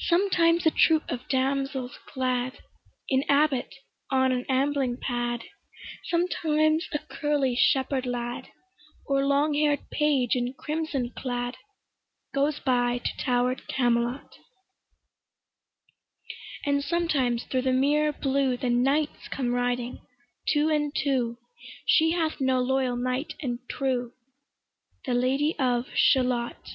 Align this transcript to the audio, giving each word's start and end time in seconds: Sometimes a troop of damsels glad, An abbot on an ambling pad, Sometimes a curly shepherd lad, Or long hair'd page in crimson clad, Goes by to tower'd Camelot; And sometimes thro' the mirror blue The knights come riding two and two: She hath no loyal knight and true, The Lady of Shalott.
Sometimes 0.00 0.66
a 0.66 0.70
troop 0.72 1.08
of 1.08 1.28
damsels 1.28 1.96
glad, 2.12 2.58
An 3.08 3.22
abbot 3.28 3.72
on 4.10 4.32
an 4.32 4.44
ambling 4.48 4.96
pad, 4.96 5.44
Sometimes 6.06 6.88
a 6.92 6.98
curly 6.98 7.54
shepherd 7.54 8.04
lad, 8.04 8.48
Or 9.06 9.24
long 9.24 9.54
hair'd 9.54 9.90
page 9.90 10.34
in 10.34 10.54
crimson 10.54 11.10
clad, 11.10 11.56
Goes 12.34 12.58
by 12.58 12.98
to 12.98 13.16
tower'd 13.16 13.68
Camelot; 13.68 14.36
And 16.66 16.82
sometimes 16.82 17.44
thro' 17.44 17.60
the 17.60 17.72
mirror 17.72 18.10
blue 18.10 18.56
The 18.56 18.70
knights 18.70 19.28
come 19.28 19.54
riding 19.54 20.00
two 20.48 20.68
and 20.68 20.92
two: 20.92 21.38
She 21.86 22.10
hath 22.10 22.40
no 22.40 22.60
loyal 22.60 22.96
knight 22.96 23.34
and 23.40 23.60
true, 23.70 24.14
The 25.04 25.14
Lady 25.14 25.54
of 25.60 25.86
Shalott. 25.94 26.70